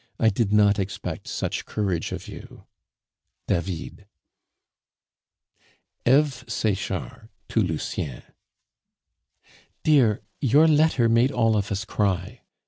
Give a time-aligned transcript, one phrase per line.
[0.19, 2.65] I did not expect such courage of you.
[3.47, 4.07] "DAVID."
[6.07, 8.23] Eve Sechard to Lucien.
[9.83, 12.41] "DEAR, your letter made all of us cry.